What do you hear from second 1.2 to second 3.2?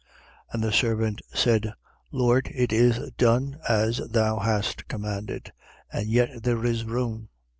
said: Lord, it is